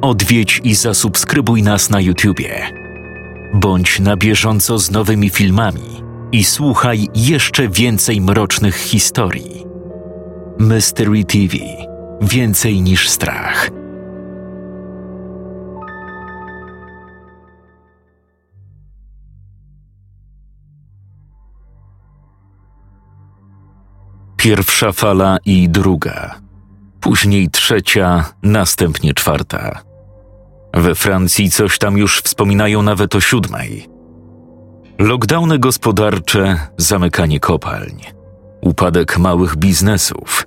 [0.00, 2.66] odwiedź i zasubskrybuj nas na YouTubie.
[3.54, 6.02] Bądź na bieżąco z nowymi filmami
[6.32, 9.64] i słuchaj jeszcze więcej mrocznych historii.
[10.58, 11.56] Mystery TV
[12.20, 13.70] Więcej niż strach.
[24.36, 26.40] Pierwsza fala i druga,
[27.00, 29.89] później trzecia, następnie czwarta.
[30.74, 33.88] We Francji coś tam już wspominają nawet o siódmej.
[34.98, 38.02] Lockdowny gospodarcze, zamykanie kopalń,
[38.60, 40.46] upadek małych biznesów,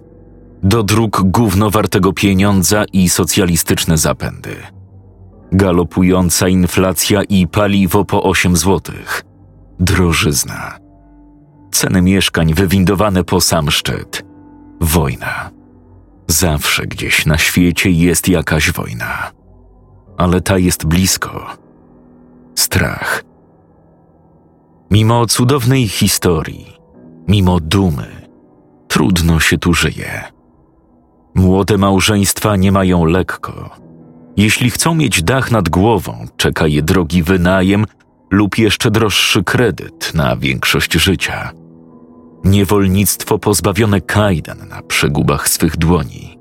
[0.63, 4.55] do dróg gówno wartego pieniądza i socjalistyczne zapędy.
[5.52, 9.24] Galopująca inflacja i paliwo po 8 złotych.
[9.80, 10.77] Drożyzna.
[11.71, 14.26] Ceny mieszkań wywindowane po sam szczyt.
[14.82, 15.49] Wojna.
[16.27, 19.32] Zawsze gdzieś na świecie jest jakaś wojna.
[20.17, 21.45] Ale ta jest blisko.
[22.55, 23.24] Strach.
[24.91, 26.77] Mimo cudownej historii,
[27.27, 28.29] mimo dumy,
[28.88, 30.23] trudno się tu żyje.
[31.35, 33.70] Młode małżeństwa nie mają lekko.
[34.38, 37.85] Jeśli chcą mieć dach nad głową, czeka je drogi wynajem
[38.32, 41.51] lub jeszcze droższy kredyt na większość życia.
[42.43, 46.38] Niewolnictwo pozbawione kajdan na przegubach swych dłoni.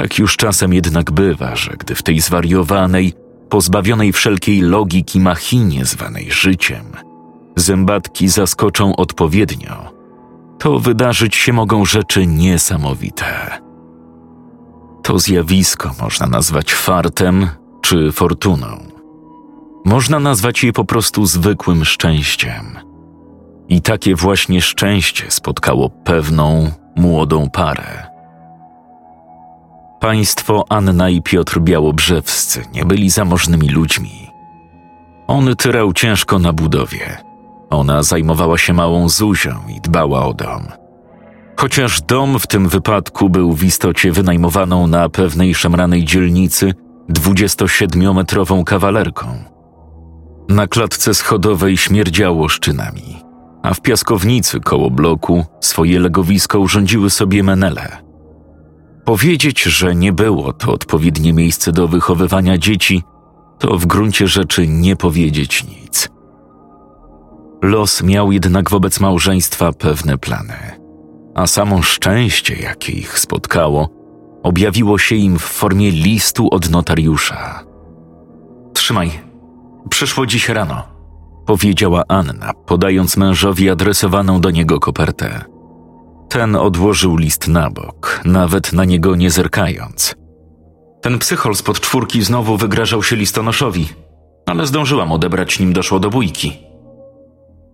[0.00, 3.12] Tak już czasem jednak bywa, że gdy w tej zwariowanej,
[3.48, 6.84] pozbawionej wszelkiej logiki machinie zwanej życiem,
[7.56, 9.92] zębatki zaskoczą odpowiednio,
[10.58, 13.24] to wydarzyć się mogą rzeczy niesamowite.
[15.02, 17.48] To zjawisko można nazwać fartem
[17.80, 18.78] czy fortuną.
[19.84, 22.78] Można nazwać je po prostu zwykłym szczęściem.
[23.68, 28.09] I takie właśnie szczęście spotkało pewną młodą parę.
[30.00, 34.30] Państwo Anna i Piotr Białobrzewscy nie byli zamożnymi ludźmi.
[35.26, 37.16] On tyrał ciężko na budowie–
[37.70, 40.62] ona zajmowała się małą Zuzią i dbała o dom.
[41.56, 46.74] Chociaż dom w tym wypadku był w istocie wynajmowaną na pewnej szemranej dzielnicy
[47.10, 49.26] 27-metrową kawalerką.
[50.48, 53.22] Na klatce schodowej śmierdziało szczynami,
[53.62, 58.09] a w piaskownicy koło bloku swoje legowisko urządziły sobie menele.
[59.10, 63.02] Powiedzieć, że nie było to odpowiednie miejsce do wychowywania dzieci,
[63.58, 66.08] to w gruncie rzeczy nie powiedzieć nic–
[67.62, 70.54] Los miał jednak wobec małżeństwa pewne plany,
[71.34, 73.88] a samo szczęście, jakie ich spotkało,
[74.42, 77.64] objawiło się im w formie listu od notariusza.
[78.74, 79.10] Trzymaj,
[79.90, 80.82] przyszło dziś rano,
[81.46, 85.44] powiedziała Anna, podając mężowi adresowaną do niego kopertę.
[86.30, 90.14] Ten odłożył list na bok, nawet na niego nie zerkając.
[91.02, 93.88] Ten psychol spod czwórki znowu wygrażał się listonoszowi,
[94.46, 96.58] ale zdążyłam odebrać nim doszło do bójki.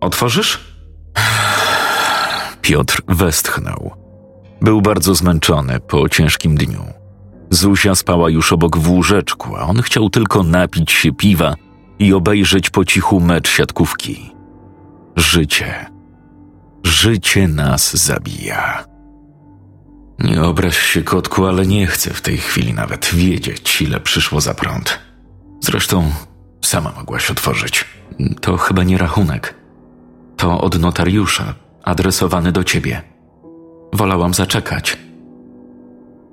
[0.01, 0.59] Otworzysz?
[2.61, 3.91] Piotr westchnął.
[4.61, 6.83] Był bardzo zmęczony po ciężkim dniu.
[7.49, 11.55] Zuzia spała już obok w łóżeczku, a on chciał tylko napić się piwa
[11.99, 14.31] i obejrzeć po cichu mecz siatkówki.
[15.15, 15.96] Życie.
[16.83, 18.85] Życie nas zabija.
[20.19, 24.53] Nie obraź się, kotku, ale nie chcę w tej chwili nawet wiedzieć, ile przyszło za
[24.53, 24.99] prąd.
[25.63, 26.11] Zresztą
[26.65, 27.85] sama mogłaś otworzyć.
[28.41, 29.55] To chyba nie rachunek.
[30.37, 33.01] To od notariusza, adresowany do ciebie.
[33.93, 34.97] Wolałam zaczekać.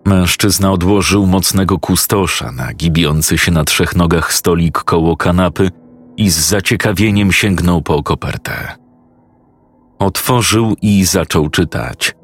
[0.05, 5.71] Mężczyzna odłożył mocnego kustosza na gibiący się na trzech nogach stolik koło kanapy
[6.17, 8.84] i z zaciekawieniem sięgnął po kopertę.
[10.05, 12.15] Otworzył i zaczął czytać.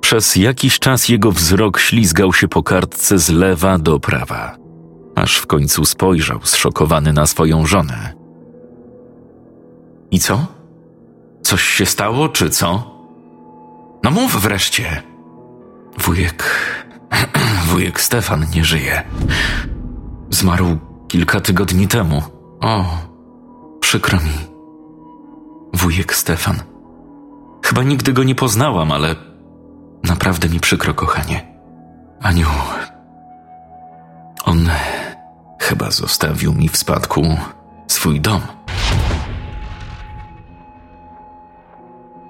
[0.00, 4.56] Przez jakiś czas jego wzrok ślizgał się po kartce z lewa do prawa,
[5.14, 8.14] aż w końcu spojrzał zszokowany na swoją żonę.
[10.10, 10.46] I co?
[11.42, 12.96] Coś się stało, czy co?
[14.02, 15.02] No mów wreszcie.
[15.98, 16.44] Wujek.
[17.68, 19.02] Wujek Stefan nie żyje.
[20.30, 20.78] Zmarł
[21.08, 22.22] kilka tygodni temu.
[22.60, 22.84] O,
[23.80, 24.51] przykro mi.
[25.72, 26.56] Wujek Stefan.
[27.64, 29.14] Chyba nigdy go nie poznałam, ale
[30.04, 31.46] naprawdę mi przykro, kochanie.
[32.20, 32.46] Aniu.
[34.44, 34.68] On
[35.60, 37.22] chyba zostawił mi w spadku
[37.86, 38.40] swój dom.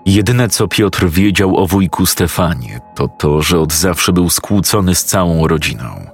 [0.06, 5.04] Jedyne co Piotr wiedział o wujku Stefanie, to to, że od zawsze był skłócony z
[5.04, 6.06] całą rodziną.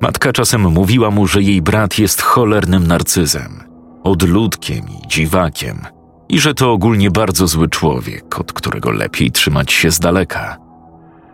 [0.00, 3.64] Matka czasem mówiła mu, że jej brat jest cholernym narcyzem,
[4.04, 5.86] odludkiem i dziwakiem,
[6.28, 10.56] i że to ogólnie bardzo zły człowiek, od którego lepiej trzymać się z daleka.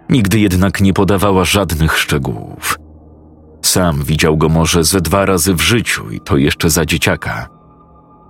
[0.08, 2.78] Nigdy jednak nie podawała żadnych szczegółów.
[3.62, 7.48] Sam widział go może ze dwa razy w życiu i to jeszcze za dzieciaka.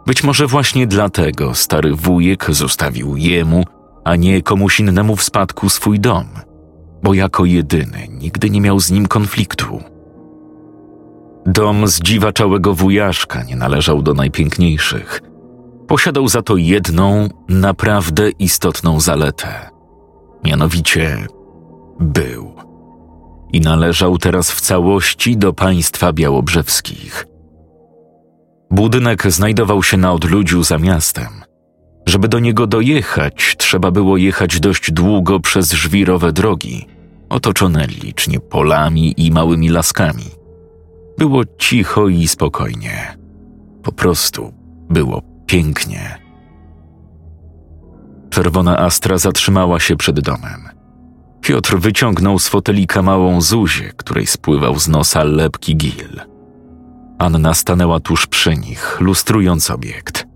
[0.06, 3.64] Być może właśnie dlatego stary wujek zostawił jemu,
[4.04, 6.26] a nie komuś innemu w spadku swój dom,
[7.02, 9.82] bo jako jedyny nigdy nie miał z nim konfliktu.
[11.46, 15.29] Dom z dziwaczałego wujaszka nie należał do najpiękniejszych.
[15.90, 19.70] Posiadał za to jedną, naprawdę istotną zaletę.
[20.44, 21.26] Mianowicie
[22.00, 22.54] był.
[23.52, 27.26] I należał teraz w całości do państwa białobrzewskich.
[28.70, 31.28] Budynek znajdował się na odludziu za miastem.
[32.06, 36.86] Żeby do niego dojechać, trzeba było jechać dość długo przez żwirowe drogi,
[37.28, 40.24] otoczone licznie polami i małymi laskami.
[41.18, 43.16] Było cicho i spokojnie.
[43.82, 44.52] Po prostu
[44.90, 46.18] było pięknie.
[48.30, 50.68] Czerwona Astra zatrzymała się przed domem.
[51.40, 56.20] Piotr wyciągnął z fotelika małą Zuzię, której spływał z nosa lepki gil.
[57.18, 60.26] Anna stanęła tuż przy nich, lustrując obiekt.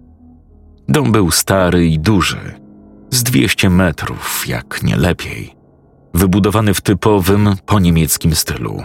[0.88, 2.61] Dom był stary i duży,
[3.11, 5.56] z dwieście metrów, jak nie lepiej,
[6.14, 8.82] wybudowany w typowym, poniemieckim stylu.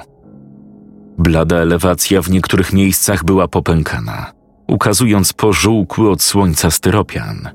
[1.17, 4.38] Blada elewacja w niektórych miejscach była popękana,
[4.69, 7.49] ukazując pożółkły od słońca styropian.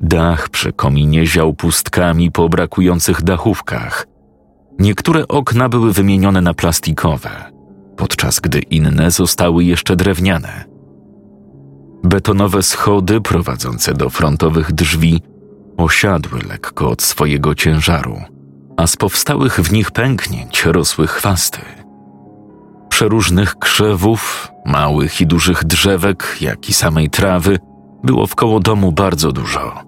[0.00, 4.06] Dach przy kominie ział pustkami po brakujących dachówkach.
[4.78, 7.30] Niektóre okna były wymienione na plastikowe,
[7.96, 10.64] podczas gdy inne zostały jeszcze drewniane.
[12.04, 15.22] Betonowe schody prowadzące do frontowych drzwi
[15.76, 18.20] osiadły lekko od swojego ciężaru,
[18.76, 21.79] a z powstałych w nich pęknięć rosły chwasty.
[23.00, 27.58] Przeróżnych krzewów, małych i dużych drzewek, jak i samej trawy
[28.04, 29.82] było wkoło domu bardzo dużo.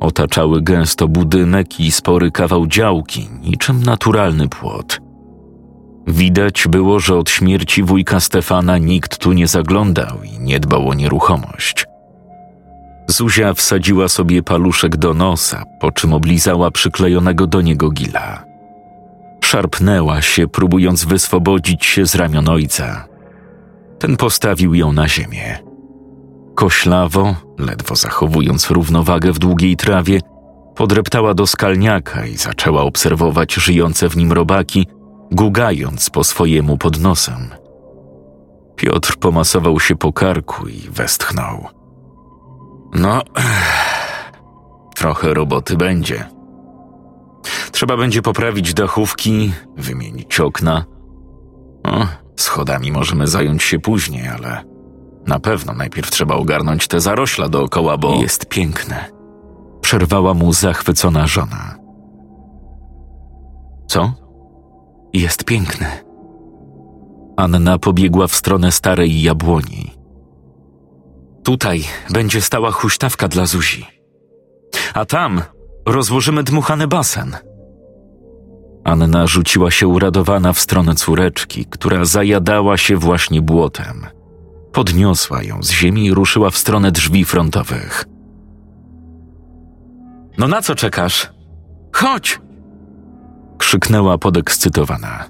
[0.00, 5.00] Otaczały gęsto budynek i spory kawał działki, niczym naturalny płot.
[6.06, 10.94] Widać było, że od śmierci wujka Stefana nikt tu nie zaglądał i nie dbał o
[10.94, 11.86] nieruchomość.
[13.08, 18.45] Zuzia wsadziła sobie paluszek do nosa, po czym oblizała przyklejonego do niego gila.
[19.56, 23.08] Szarpnęła się, próbując wyswobodzić się z ramion ojca.
[23.98, 25.58] Ten postawił ją na ziemię.
[26.54, 30.20] Koślawo, ledwo zachowując równowagę w długiej trawie,
[30.74, 34.86] podreptała do skalniaka i zaczęła obserwować żyjące w nim robaki,
[35.32, 37.54] gugając po swojemu pod nosem.
[38.76, 41.68] Piotr pomasował się po karku i westchnął.
[42.94, 43.22] No,
[44.96, 46.35] trochę roboty będzie.
[47.72, 50.84] Trzeba będzie poprawić dachówki, wymienić okna.
[51.84, 52.06] No,
[52.36, 54.64] schodami możemy zająć się później, ale
[55.26, 59.04] na pewno najpierw trzeba ogarnąć te zarośla dookoła, bo jest piękne.
[59.80, 61.74] Przerwała mu zachwycona żona.
[63.88, 64.12] Co?
[65.12, 65.86] Jest piękny.
[67.36, 69.90] Anna pobiegła w stronę starej jabłoni.
[71.44, 73.86] Tutaj będzie stała huśtawka dla Zuzi.
[74.94, 75.42] A tam
[75.86, 77.36] rozłożymy dmuchany basen.
[78.84, 84.06] Anna rzuciła się uradowana w stronę córeczki, która zajadała się właśnie błotem.
[84.72, 88.04] Podniosła ją z ziemi i ruszyła w stronę drzwi frontowych.
[90.38, 91.30] No na co czekasz?
[91.92, 92.40] Chodź!
[93.58, 95.24] krzyknęła podekscytowana.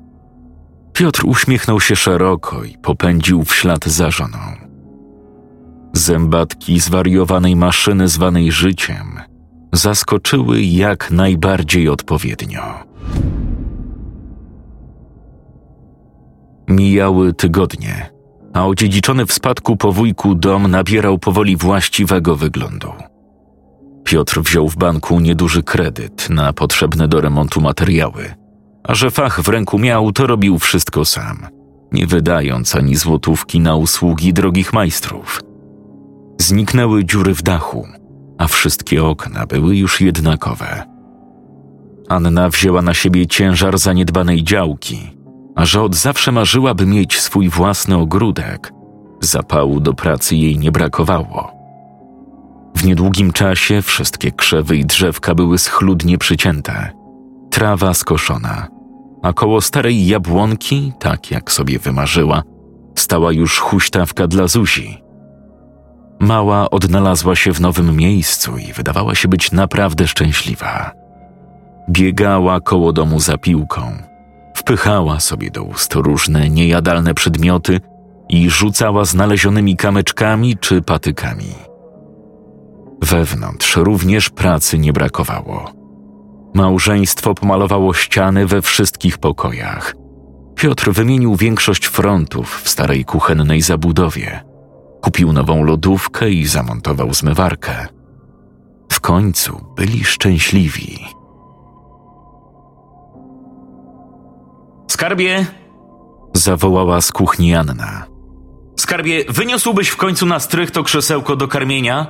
[0.93, 4.39] Piotr uśmiechnął się szeroko i popędził w ślad za żoną.
[5.93, 9.20] Zębatki zwariowanej maszyny zwanej życiem
[9.73, 12.63] zaskoczyły jak najbardziej odpowiednio.
[16.69, 18.11] Mijały tygodnie,
[18.53, 22.93] a odziedziczony w spadku po wujku dom nabierał powoli właściwego wyglądu.
[24.05, 28.35] Piotr wziął w banku nieduży kredyt na potrzebne do remontu materiały,
[28.85, 31.46] a że fach w ręku miał, to robił wszystko sam,
[31.93, 35.41] nie wydając ani złotówki na usługi drogich majstrów.
[36.39, 37.89] Zniknęły dziury w dachu,
[38.38, 40.82] a wszystkie okna były już jednakowe.
[42.08, 45.16] Anna wzięła na siebie ciężar zaniedbanej działki,
[45.55, 48.72] a że od zawsze marzyła, by mieć swój własny ogródek,
[49.20, 51.52] zapału do pracy jej nie brakowało.
[52.76, 56.93] W niedługim czasie wszystkie krzewy i drzewka były schludnie przycięte,
[57.50, 58.69] trawa skoszona,
[59.22, 62.43] a koło starej jabłonki, tak jak sobie wymarzyła,
[62.94, 65.06] stała już huśtawka dla Zuzi.
[66.20, 70.93] Mała odnalazła się w nowym miejscu i wydawała się być naprawdę szczęśliwa.
[71.91, 73.93] Biegała koło domu za piłką,
[74.55, 77.81] wpychała sobie do ust różne niejadalne przedmioty
[78.29, 81.55] i rzucała znalezionymi kamyczkami czy patykami.
[83.03, 85.73] Wewnątrz również pracy nie brakowało.
[86.55, 89.94] Małżeństwo pomalowało ściany we wszystkich pokojach.
[90.55, 94.45] Piotr wymienił większość frontów w starej kuchennej zabudowie.
[95.06, 97.86] Kupił nową lodówkę i zamontował zmywarkę.
[98.93, 100.98] W końcu byli szczęśliwi.
[104.91, 105.46] Skarbie!
[106.34, 108.06] zawołała z kuchni Anna.
[108.77, 112.06] Skarbie, wyniósłbyś w końcu na strych to krzesełko do karmienia?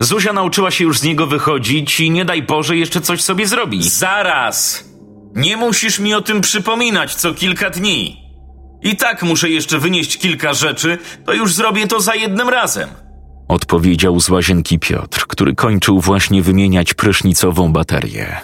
[0.00, 3.88] Zuzia nauczyła się już z niego wychodzić i nie daj Boże jeszcze coś sobie zrobi.
[3.88, 4.88] Zaraz!
[5.34, 8.27] Nie musisz mi o tym przypominać co kilka dni.
[8.82, 12.88] I tak muszę jeszcze wynieść kilka rzeczy, to już zrobię to za jednym razem.
[13.48, 18.36] Odpowiedział z łazienki Piotr, który kończył właśnie wymieniać prysznicową baterię.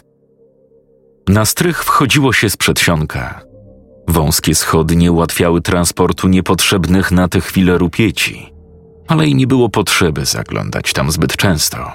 [1.28, 3.40] Na strych wchodziło się z przedsionka.
[4.08, 8.52] Wąskie schody nie ułatwiały transportu niepotrzebnych na tę chwilę rupieci,
[9.08, 11.92] ale i nie było potrzeby zaglądać tam zbyt często.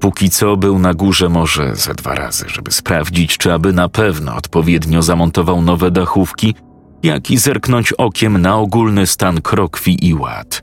[0.00, 4.36] Póki co był na górze może ze dwa razy, żeby sprawdzić, czy aby na pewno
[4.36, 6.54] odpowiednio zamontował nowe dachówki,
[7.02, 10.62] jak i zerknąć okiem na ogólny stan krokwi i ład.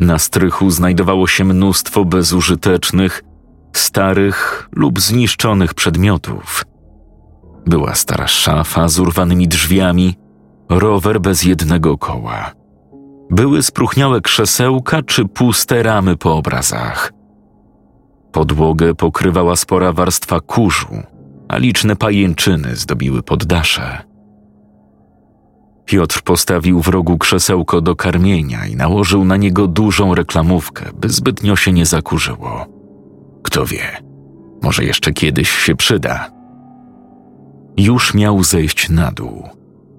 [0.00, 3.22] Na strychu znajdowało się mnóstwo bezużytecznych,
[3.72, 6.64] starych lub zniszczonych przedmiotów.
[7.66, 10.14] Była stara szafa z urwanymi drzwiami,
[10.68, 12.52] rower bez jednego koła.
[13.30, 17.12] Były spróchniałe krzesełka czy puste ramy po obrazach.
[18.32, 21.02] Podłogę pokrywała spora warstwa kurzu,
[21.48, 24.11] a liczne pajęczyny zdobiły poddasze.
[25.84, 31.56] Piotr postawił w rogu krzesełko do karmienia i nałożył na niego dużą reklamówkę, by zbytnio
[31.56, 32.66] się nie zakurzyło.
[33.42, 34.02] Kto wie,
[34.62, 36.30] może jeszcze kiedyś się przyda.
[37.76, 39.48] Już miał zejść na dół,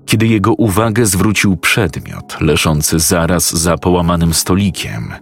[0.06, 5.14] kiedy jego uwagę zwrócił przedmiot leżący zaraz za połamanym stolikiem.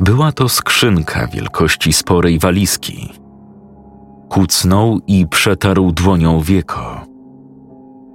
[0.00, 3.12] Była to skrzynka wielkości sporej walizki.
[4.28, 7.05] Kucnął i przetarł dłonią wieko.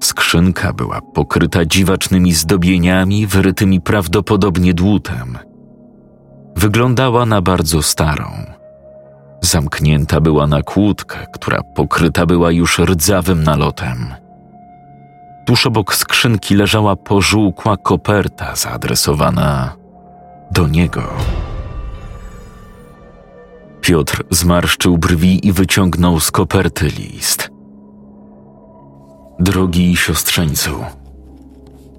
[0.02, 5.38] Skrzynka była pokryta dziwacznymi zdobieniami, wyrytymi prawdopodobnie dłutem.
[6.56, 8.26] Wyglądała na bardzo starą.
[9.42, 14.14] Zamknięta była na kłódkę, która pokryta była już rdzawym nalotem.
[15.46, 19.76] Tuż obok skrzynki leżała pożółkła koperta zaadresowana
[20.52, 21.04] do niego.
[23.82, 27.51] Piotr zmarszczył brwi i wyciągnął z koperty list.
[29.42, 30.86] Drogi siostrzeńcu,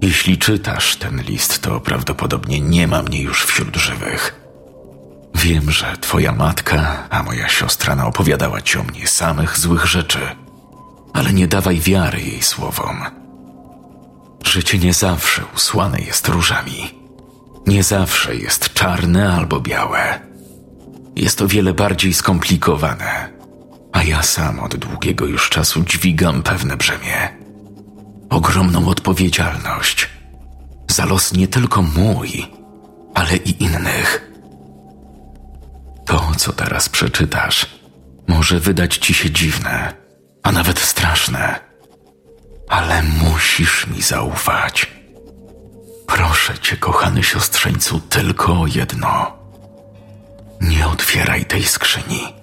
[0.01, 4.35] jeśli czytasz ten list, to prawdopodobnie nie ma mnie już wśród żywych.
[5.35, 10.19] Wiem, że twoja matka, a moja siostra naopowiadała ci o mnie samych złych rzeczy,
[11.13, 13.03] ale nie dawaj wiary jej słowom.
[14.45, 16.91] Życie nie zawsze usłane jest różami.
[17.67, 20.19] Nie zawsze jest czarne albo białe.
[21.15, 23.32] Jest o wiele bardziej skomplikowane
[23.93, 27.37] a ja sam od długiego już czasu dźwigam pewne brzemię.
[28.29, 30.09] Ogromną odpowiedzialność
[30.89, 32.47] za los nie tylko mój,
[33.13, 34.31] ale i innych.
[36.05, 37.65] To, co teraz przeczytasz,
[38.27, 39.93] może wydać ci się dziwne,
[40.43, 41.59] a nawet straszne,
[42.69, 44.91] ale musisz mi zaufać.
[46.07, 49.37] Proszę cię, kochany siostrzeńcu, tylko o jedno.
[50.61, 52.42] Nie otwieraj tej skrzyni.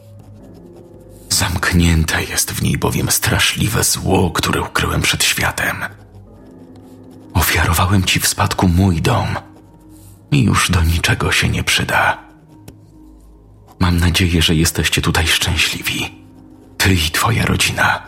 [1.41, 5.77] Zamknięte jest w niej bowiem straszliwe zło, które ukryłem przed światem.
[7.35, 9.27] Ofiarowałem ci w spadku mój dom
[10.31, 12.19] i już do niczego się nie przyda.
[13.79, 16.25] Mam nadzieję, że jesteście tutaj szczęśliwi.
[16.77, 18.03] Ty i twoja rodzina.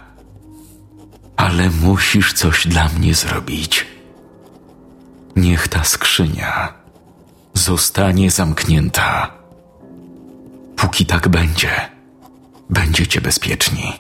[1.37, 3.87] Ale musisz coś dla mnie zrobić.
[5.37, 6.73] Niech ta skrzynia
[7.55, 9.33] zostanie zamknięta.
[10.77, 11.92] Póki tak będzie
[12.73, 13.93] będziecie bezpieczni.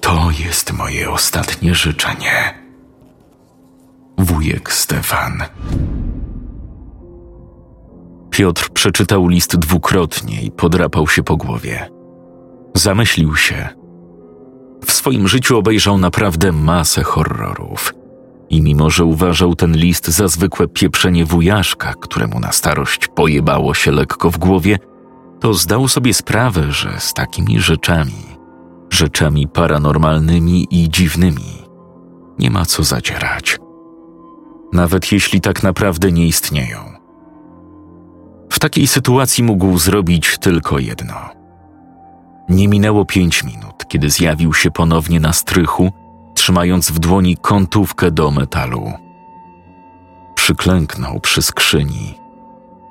[0.00, 2.54] To jest moje ostatnie życzenie.
[4.18, 5.42] Wujek Stefan.
[8.30, 11.90] Piotr przeczytał list dwukrotnie i podrapał się po głowie.
[12.74, 13.68] Zamyślił się.
[14.84, 17.94] W swoim życiu obejrzał naprawdę masę horrorów.
[18.50, 23.90] I mimo, że uważał ten list za zwykłe pieprzenie wujaszka, któremu na starość pojebało się
[23.92, 24.78] lekko w głowie,
[25.40, 28.26] to zdał sobie sprawę, że z takimi rzeczami,
[28.90, 31.62] rzeczami paranormalnymi i dziwnymi,
[32.38, 33.58] nie ma co zacierać.
[34.72, 36.78] Nawet jeśli tak naprawdę nie istnieją.
[38.50, 41.14] W takiej sytuacji mógł zrobić tylko jedno.
[42.48, 45.92] Nie minęło pięć minut, kiedy zjawił się ponownie na strychu,
[46.34, 48.92] trzymając w dłoni kątówkę do metalu.
[50.34, 52.25] Przyklęknął przy skrzyni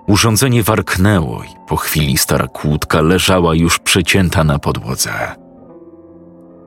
[0.07, 5.35] Urządzenie warknęło i po chwili stara kłódka leżała już przecięta na podłodze.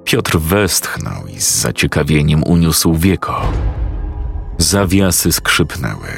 [0.05, 3.53] Piotr westchnął i z zaciekawieniem uniósł wieko.
[4.59, 6.09] Zawiasy skrzypnęły.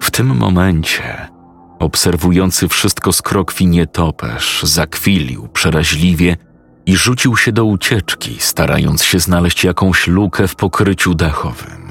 [0.00, 1.28] W tym momencie
[1.78, 6.36] obserwujący wszystko z krokwi nietoperz zakwilił przeraźliwie
[6.86, 11.87] i rzucił się do ucieczki, starając się znaleźć jakąś lukę w pokryciu dachowym.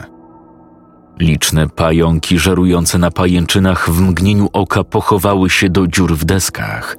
[1.19, 6.95] Liczne pająki żerujące na pajęczynach w mgnieniu oka pochowały się do dziur w deskach,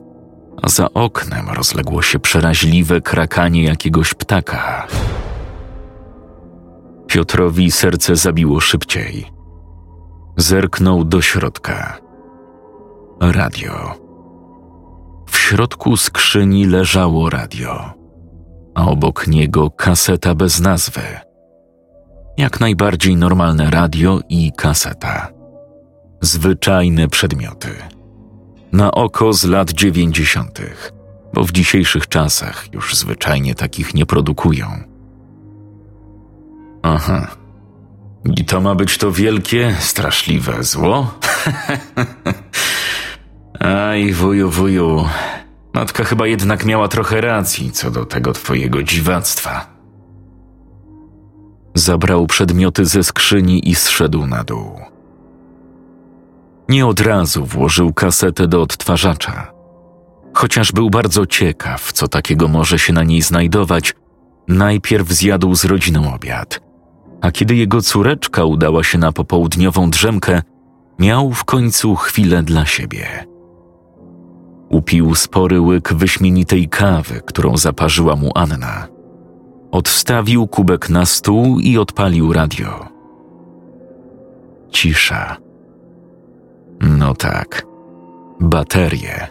[0.62, 4.86] a za oknem rozległo się przeraźliwe krakanie jakiegoś ptaka.
[7.06, 9.26] Piotrowi serce zabiło szybciej.
[10.36, 11.98] Zerknął do środka.
[13.20, 13.94] Radio.
[15.26, 17.94] W środku skrzyni leżało radio,
[18.74, 21.27] a obok niego kaseta bez nazwy.
[22.38, 25.28] Jak najbardziej normalne radio i kaseta.
[26.20, 27.68] Zwyczajne przedmioty.
[28.72, 30.92] Na oko z lat dziewięćdziesiątych,
[31.34, 34.66] bo w dzisiejszych czasach już zwyczajnie takich nie produkują.
[36.82, 37.26] Aha.
[38.36, 41.14] I to ma być to wielkie, straszliwe zło?
[43.60, 45.08] Aj, wuju, wuju.
[45.74, 49.77] Matka chyba jednak miała trochę racji co do tego twojego dziwactwa.
[51.88, 54.80] Zabrał przedmioty ze skrzyni i zszedł na dół.
[56.68, 59.52] Nie od razu włożył kasetę do odtwarzacza.
[60.34, 63.94] Chociaż był bardzo ciekaw, co takiego może się na niej znajdować,
[64.48, 66.60] najpierw zjadł z rodziną obiad.
[67.20, 70.42] A kiedy jego córeczka udała się na popołudniową drzemkę,
[70.98, 73.26] miał w końcu chwilę dla siebie.
[74.68, 78.97] Upił spory łyk wyśmienitej kawy, którą zaparzyła mu Anna.
[79.72, 82.88] Odstawił kubek na stół i odpalił radio.
[84.70, 85.36] Cisza.
[86.80, 87.66] No tak,
[88.40, 89.28] baterie.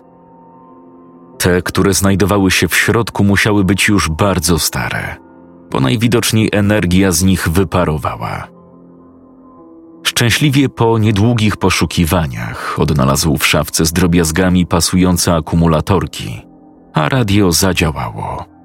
[1.37, 5.15] Te, które znajdowały się w środku, musiały być już bardzo stare,
[5.71, 8.47] bo najwidoczniej energia z nich wyparowała.
[10.03, 16.41] Szczęśliwie po niedługich poszukiwaniach odnalazł w szafce z drobiazgami pasujące akumulatorki,
[16.93, 18.56] a radio zadziałało.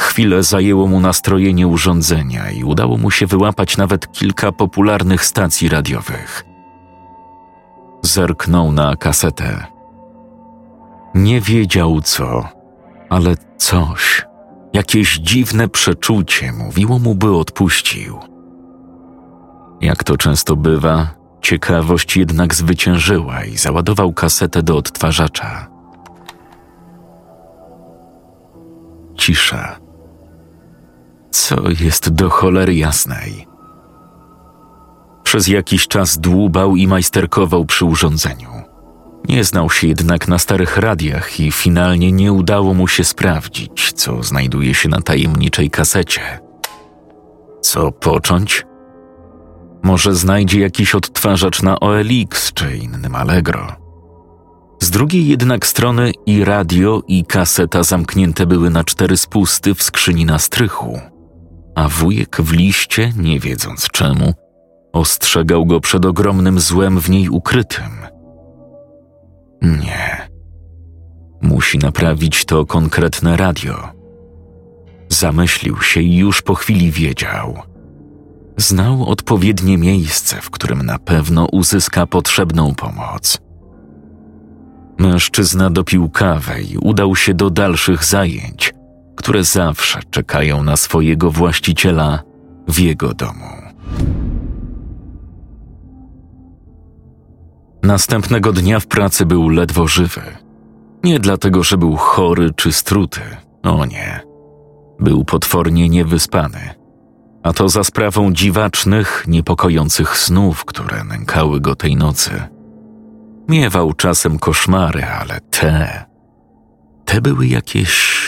[0.00, 6.44] Chwilę zajęło mu nastrojenie urządzenia i udało mu się wyłapać nawet kilka popularnych stacji radiowych.
[8.02, 9.66] Zerknął na kasetę.
[11.14, 12.48] Nie wiedział co,
[13.08, 14.26] ale coś,
[14.72, 18.18] jakieś dziwne przeczucie mówiło mu, by odpuścił.
[19.80, 25.66] Jak to często bywa, ciekawość jednak zwyciężyła i załadował kasetę do odtwarzacza.
[29.18, 29.79] Cisza.
[31.30, 33.46] Co jest do cholery jasnej?
[35.22, 38.50] Przez jakiś czas dłubał i majsterkował przy urządzeniu.
[39.28, 44.22] Nie znał się jednak na starych radiach i finalnie nie udało mu się sprawdzić, co
[44.22, 46.40] znajduje się na tajemniczej kasecie.
[47.60, 48.66] Co począć?
[49.82, 53.66] Może znajdzie jakiś odtwarzacz na OLX czy innym Allegro.
[54.80, 60.24] Z drugiej jednak strony i radio, i kaseta zamknięte były na cztery spusty w skrzyni
[60.24, 61.00] na strychu,
[61.80, 64.34] a wujek w liście, nie wiedząc czemu,
[64.92, 67.90] ostrzegał go przed ogromnym złem w niej ukrytym.
[69.62, 70.28] Nie.
[71.42, 73.88] Musi naprawić to konkretne radio.
[75.08, 77.54] Zamyślił się i już po chwili wiedział–
[78.56, 83.38] Znał odpowiednie miejsce, w którym na pewno uzyska potrzebną pomoc.
[84.98, 88.74] Mężczyzna dopił kawę i udał się do dalszych zajęć,
[89.20, 92.22] które zawsze czekają na swojego właściciela
[92.68, 93.46] w jego domu.
[97.82, 100.22] Następnego dnia w pracy był ledwo żywy.
[101.04, 103.20] Nie dlatego, że był chory czy struty.
[103.62, 104.20] O nie.
[105.00, 106.80] Był potwornie niewyspany
[107.42, 112.42] a to za sprawą dziwacznych, niepokojących snów, które nękały go tej nocy.
[113.48, 116.04] Miewał czasem koszmary, ale te,
[117.04, 118.19] te były jakieś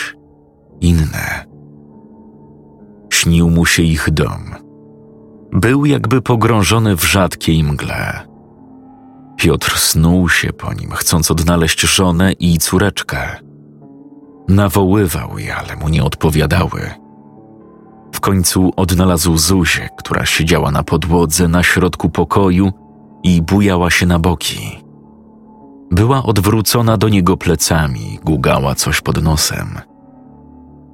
[0.82, 1.46] inne.
[3.12, 4.54] Śnił mu się ich dom.
[5.52, 8.32] Był jakby pogrążony w rzadkiej mgle.
[9.36, 13.18] Piotr snuł się po nim, chcąc odnaleźć żonę i córeczkę.
[14.48, 16.80] Nawoływał je, ale mu nie odpowiadały.
[18.14, 22.72] W końcu odnalazł Zuzię, która siedziała na podłodze na środku pokoju
[23.22, 24.78] i bujała się na boki.
[25.90, 29.80] Była odwrócona do niego plecami, gugała coś pod nosem.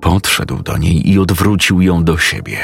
[0.01, 2.59] Podszedł do niej i odwrócił ją do siebie.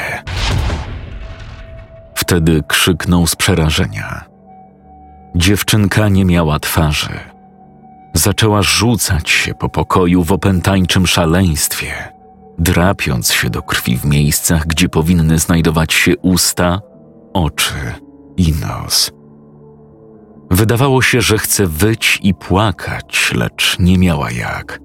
[2.15, 4.25] Wtedy krzyknął z przerażenia.
[5.35, 7.19] Dziewczynka nie miała twarzy.
[8.13, 11.93] Zaczęła rzucać się po pokoju w opętańczym szaleństwie,
[12.59, 16.81] drapiąc się do krwi w miejscach, gdzie powinny znajdować się usta,
[17.33, 17.73] oczy
[18.37, 19.11] i nos.
[20.51, 24.84] Wydawało się, że chce wyć i płakać, lecz nie miała jak.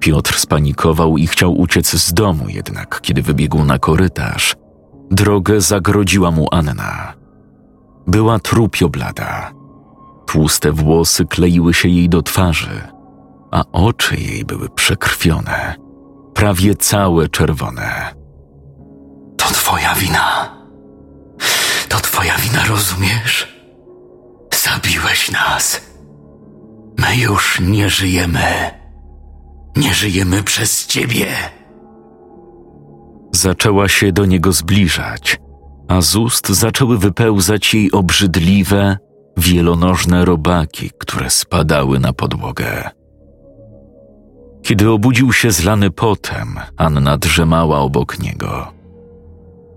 [0.00, 4.56] Piotr spanikował i chciał uciec z domu, jednak kiedy wybiegł na korytarz,
[5.10, 7.12] drogę zagrodziła mu Anna.
[8.06, 9.52] Była trupio blada.
[10.26, 12.80] Tłuste włosy kleiły się jej do twarzy,
[13.50, 15.74] a oczy jej były przekrwione,
[16.34, 18.14] prawie całe czerwone.
[19.36, 20.56] To twoja wina.
[21.88, 23.60] To twoja wina, rozumiesz?
[24.64, 25.80] Zabiłeś nas.
[26.98, 28.79] My już nie żyjemy.
[29.76, 31.26] Nie żyjemy przez ciebie.
[33.32, 35.40] Zaczęła się do niego zbliżać,
[35.88, 38.98] a z ust zaczęły wypełzać jej obrzydliwe,
[39.36, 42.90] wielonożne robaki, które spadały na podłogę.
[44.62, 48.72] Kiedy obudził się zlany potem, Anna drzemała obok niego.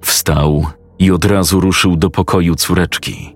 [0.02, 0.66] Wstał
[1.00, 3.36] i od razu ruszył do pokoju córeczki.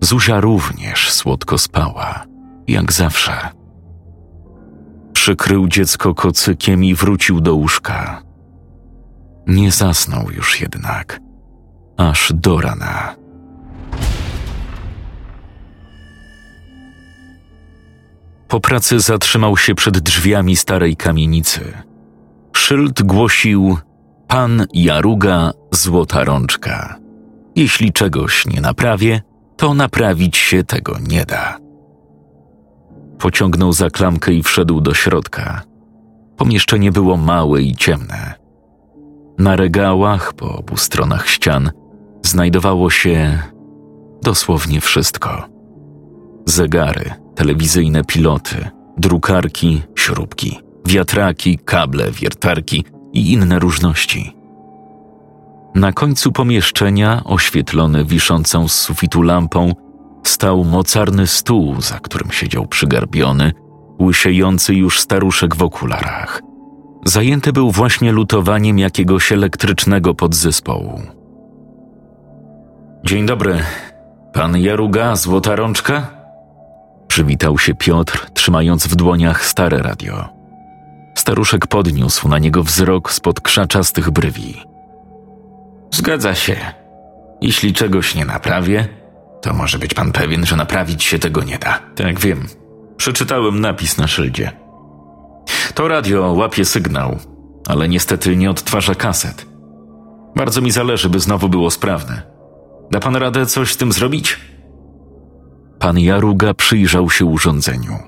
[0.00, 2.24] Zuzia również słodko spała,
[2.68, 3.61] jak zawsze.
[5.12, 8.22] Przykrył dziecko kocykiem i wrócił do łóżka.
[9.46, 11.20] Nie zasnął już jednak,
[11.96, 13.14] aż do rana.
[18.48, 21.72] Po pracy zatrzymał się przed drzwiami starej kamienicy.
[22.52, 23.78] Szyld głosił:
[24.28, 26.98] Pan Jaruga, złota rączka.
[27.56, 29.22] Jeśli czegoś nie naprawię,
[29.56, 31.61] to naprawić się tego nie da.
[33.22, 35.62] Pociągnął za klamkę i wszedł do środka.
[36.36, 38.34] Pomieszczenie było małe i ciemne.
[39.38, 41.70] Na regałach po obu stronach ścian
[42.22, 43.38] znajdowało się
[44.22, 45.48] dosłownie wszystko:
[46.46, 54.36] zegary, telewizyjne piloty, drukarki, śrubki, wiatraki, kable, wiertarki i inne różności.
[55.74, 59.72] Na końcu pomieszczenia, oświetlony wiszącą z sufitu lampą,
[60.22, 63.52] stał mocarny stół, za którym siedział przygarbiony,
[64.00, 66.42] łysiejący już staruszek w okularach.
[67.04, 71.00] Zajęty był właśnie lutowaniem jakiegoś elektrycznego podzespołu.
[73.04, 73.58] Dzień dobry.
[74.32, 76.06] Pan Jaruga, złota rączka?
[77.08, 80.28] Przywitał się Piotr, trzymając w dłoniach stare radio.
[81.14, 84.62] Staruszek podniósł na niego wzrok spod krzaczastych brwi.
[85.90, 86.56] Zgadza się.
[87.40, 88.88] Jeśli czegoś nie naprawię,
[89.42, 91.78] to może być pan pewien, że naprawić się tego nie da.
[91.94, 92.46] Tak wiem.
[92.96, 94.52] Przeczytałem napis na szyldzie.
[95.74, 97.18] To radio łapie sygnał,
[97.68, 99.46] ale niestety nie odtwarza kaset.
[100.36, 102.22] Bardzo mi zależy, by znowu było sprawne.
[102.90, 104.40] Da pan radę coś z tym zrobić?
[105.78, 107.98] Pan Jaruga przyjrzał się urządzeniu.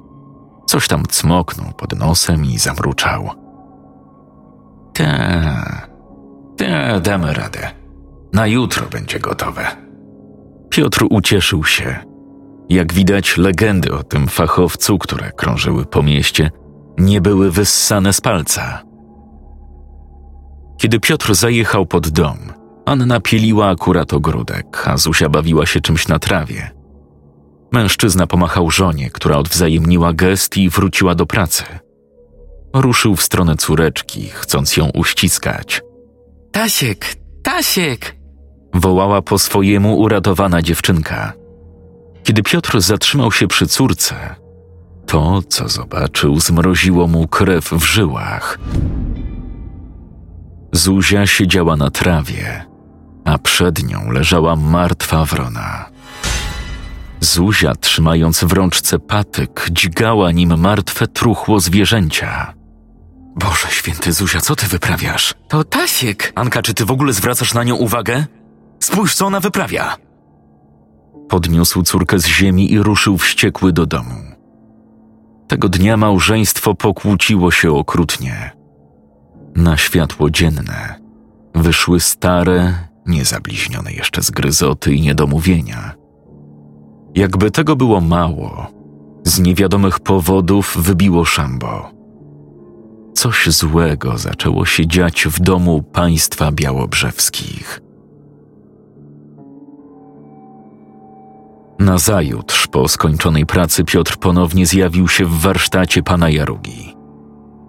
[0.66, 3.30] Coś tam cmoknął pod nosem i zamruczał.
[4.92, 5.04] Ta,
[6.56, 7.70] ta, damy radę.
[8.32, 9.83] Na jutro będzie gotowe.
[10.74, 11.96] Piotr ucieszył się.
[12.68, 16.50] Jak widać, legendy o tym fachowcu, które krążyły po mieście,
[16.98, 18.82] nie były wyssane z palca.
[20.78, 22.38] Kiedy Piotr zajechał pod dom,
[22.86, 26.70] Anna pieliła akurat ogródek, a Zuzia bawiła się czymś na trawie.
[27.72, 31.64] Mężczyzna pomachał żonie, która odwzajemniła gest i wróciła do pracy.
[32.72, 35.82] Ruszył w stronę córeczki, chcąc ją uściskać.
[36.52, 38.23] Tasiek, Tasiek!
[38.74, 41.32] Wołała po swojemu uratowana dziewczynka.
[42.24, 44.34] Kiedy Piotr zatrzymał się przy córce,
[45.06, 48.58] to, co zobaczył, zmroziło mu krew w żyłach.
[50.72, 52.64] Zuzia siedziała na trawie,
[53.24, 55.90] a przed nią leżała martwa wrona.
[57.20, 62.54] Zuzia, trzymając w rączce patyk, dźgała nim martwe truchło zwierzęcia.
[63.36, 65.34] Boże święty, Zuzia, co ty wyprawiasz?
[65.48, 66.32] To Tasiek!
[66.34, 68.26] Anka, czy ty w ogóle zwracasz na nią uwagę?
[68.80, 69.96] Spójrz, co ona wyprawia!
[71.28, 74.14] Podniósł córkę z ziemi i ruszył wściekły do domu.
[75.48, 78.50] Tego dnia małżeństwo pokłóciło się okrutnie.
[79.56, 81.04] Na światło dzienne
[81.54, 82.74] wyszły stare,
[83.06, 85.94] niezabliźnione jeszcze zgryzoty i niedomówienia.
[87.14, 88.66] Jakby tego było mało,
[89.24, 91.90] z niewiadomych powodów wybiło szambo.
[93.14, 97.80] Coś złego zaczęło się dziać w domu państwa białobrzewskich.
[101.78, 106.94] Nazajutrz, po skończonej pracy, Piotr ponownie zjawił się w warsztacie pana Jarugi.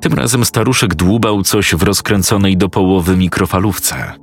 [0.01, 4.13] Tym razem staruszek dłubał coś w rozkręconej do połowy mikrofalówce.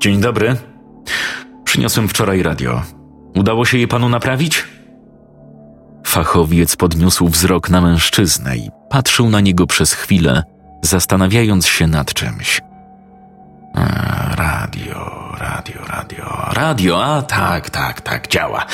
[0.00, 0.56] Dzień dobry.
[1.64, 2.82] Przyniosłem wczoraj radio.
[3.36, 4.64] Udało się je panu naprawić?
[6.06, 10.42] Fachowiec podniósł wzrok na mężczyznę i patrzył na niego przez chwilę,
[10.82, 12.60] zastanawiając się nad czymś.
[13.74, 18.66] A, radio, radio, radio, radio, a tak, tak, tak, działa.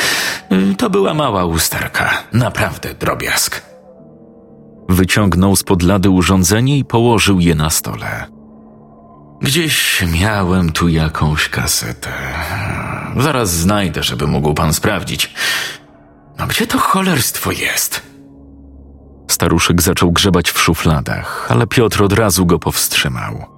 [0.52, 3.62] Y, To była mała usterka, naprawdę drobiazg.
[4.88, 8.26] Wyciągnął spod lady urządzenie i położył je na stole.
[9.42, 12.12] Gdzieś miałem tu jakąś kasetę.
[13.16, 15.34] Zaraz znajdę, żeby mógł pan sprawdzić.
[16.38, 18.02] No gdzie to cholerstwo jest?
[19.30, 23.55] Staruszek zaczął grzebać w szufladach, ale Piotr od razu go powstrzymał.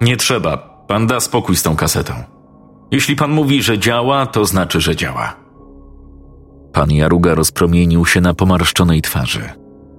[0.00, 0.56] Nie trzeba,
[0.88, 2.12] pan da spokój z tą kasetą.
[2.90, 5.36] Jeśli pan mówi, że działa, to znaczy, że działa.
[6.72, 9.42] Pan Jaruga rozpromienił się na pomarszczonej twarzy.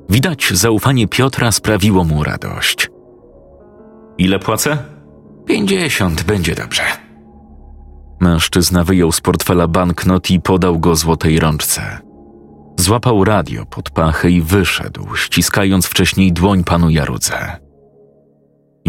[0.10, 2.90] Widać, zaufanie Piotra sprawiło mu radość.
[4.18, 4.78] Ile płacę?
[5.46, 6.84] Pięćdziesiąt, będzie dobrze.
[8.20, 12.00] Mężczyzna wyjął z portfela banknot i podał go złotej rączce.
[12.80, 17.69] Złapał radio pod pachę i wyszedł, ściskając wcześniej dłoń panu Jarudze.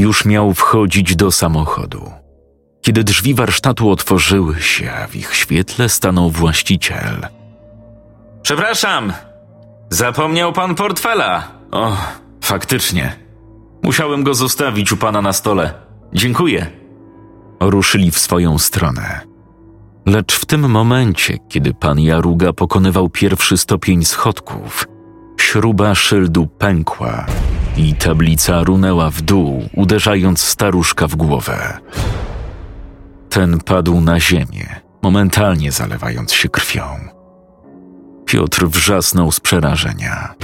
[0.01, 2.11] Już miał wchodzić do samochodu.
[2.83, 7.27] Kiedy drzwi warsztatu otworzyły się, a w ich świetle stanął właściciel.
[8.43, 9.13] Przepraszam,
[9.91, 11.49] zapomniał pan portfela.
[11.71, 11.97] O,
[12.41, 13.17] faktycznie.
[13.83, 15.75] Musiałem go zostawić u pana na stole.
[16.13, 16.67] Dziękuję.
[17.61, 19.21] Ruszyli w swoją stronę.
[20.07, 24.87] Lecz w tym momencie, kiedy pan Jaruga pokonywał pierwszy stopień schodków,
[25.41, 27.27] śruba szyldu pękła
[27.81, 31.79] i tablica runęła w dół, uderzając staruszka w głowę.
[33.31, 36.85] Ten padł na ziemię, momentalnie zalewając się krwią.
[38.27, 40.35] Piotr wrzasnął z przerażenia.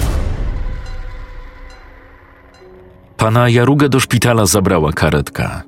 [3.17, 5.63] Pana Jarugę do szpitala zabrała karetka.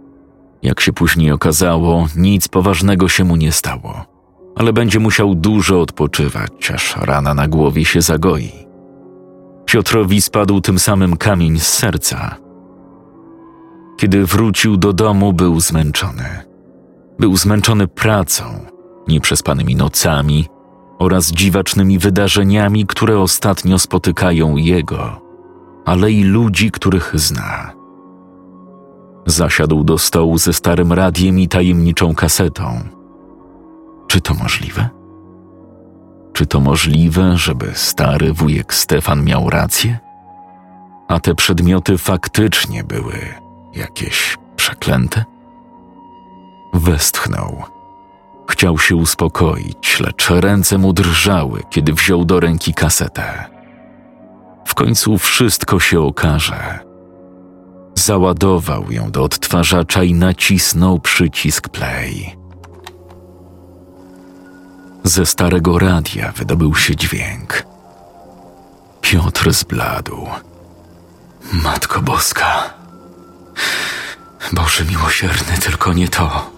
[0.62, 4.04] Jak się później okazało, nic poważnego się mu nie stało,
[4.56, 8.67] ale będzie musiał dużo odpoczywać, aż rana na głowie się zagoi.
[9.68, 12.36] Piotrowi spadł tym samym kamień z serca.
[13.96, 16.24] Kiedy wrócił do domu, był zmęczony.
[17.18, 18.44] Był zmęczony pracą,
[19.08, 20.46] nieprzespanymi nocami
[20.98, 25.20] oraz dziwacznymi wydarzeniami, które ostatnio spotykają jego,
[25.84, 27.72] ale i ludzi, których zna.
[29.26, 32.80] Zasiadł do stołu ze starym radiem i tajemniczą kasetą.
[34.06, 34.97] Czy to możliwe?
[36.38, 39.98] Czy to możliwe, żeby stary wujek Stefan miał rację?
[41.08, 43.34] A te przedmioty faktycznie były
[43.74, 45.24] jakieś przeklęte?
[46.74, 47.62] Westchnął.
[48.50, 53.44] Chciał się uspokoić, lecz ręce mu drżały, kiedy wziął do ręki kasetę.
[54.66, 56.78] W końcu wszystko się okaże.
[57.94, 62.37] Załadował ją do odtwarzacza i nacisnął przycisk play.
[65.08, 67.62] Ze starego radia wydobył się dźwięk.
[69.00, 70.26] Piotr zbladł.
[71.52, 72.74] Matko Boska.
[74.52, 76.50] Boże miłosierny, tylko nie to.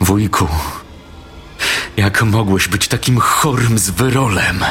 [0.00, 0.48] Wujku,
[1.96, 4.64] jak mogłeś być takim chorym zwyrolem?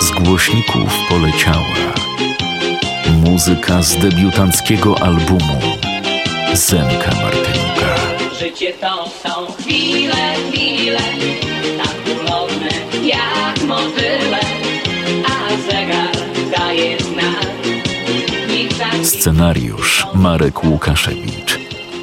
[0.00, 1.94] Z głośników poleciała
[3.12, 5.77] muzyka z debiutanckiego albumu
[6.58, 7.94] Zenka Martynuka.
[8.38, 11.00] Życie to są chwile, chwile,
[11.78, 12.68] tak ulotne
[13.02, 14.40] jak motyle,
[15.26, 16.12] a zegar
[16.58, 17.46] daje znak.
[18.78, 21.58] Tak Scenariusz Marek Łukaszewicz.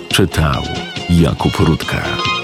[0.09, 0.63] Czytał
[1.09, 2.34] Jakub Rudka.